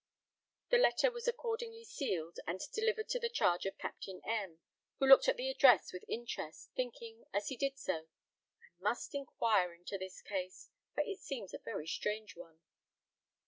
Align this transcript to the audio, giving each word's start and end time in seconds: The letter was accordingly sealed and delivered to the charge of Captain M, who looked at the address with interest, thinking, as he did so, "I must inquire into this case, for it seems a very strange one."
The 0.71 0.79
letter 0.79 1.11
was 1.11 1.27
accordingly 1.27 1.83
sealed 1.83 2.39
and 2.47 2.59
delivered 2.73 3.07
to 3.09 3.19
the 3.19 3.29
charge 3.29 3.67
of 3.67 3.77
Captain 3.77 4.19
M, 4.25 4.57
who 4.97 5.05
looked 5.05 5.27
at 5.27 5.37
the 5.37 5.47
address 5.51 5.93
with 5.93 6.03
interest, 6.09 6.71
thinking, 6.75 7.25
as 7.33 7.49
he 7.49 7.55
did 7.55 7.77
so, 7.77 8.07
"I 8.59 8.69
must 8.79 9.13
inquire 9.13 9.75
into 9.75 9.99
this 9.99 10.23
case, 10.23 10.71
for 10.95 11.01
it 11.05 11.19
seems 11.19 11.53
a 11.53 11.59
very 11.59 11.85
strange 11.85 12.35
one." 12.35 12.61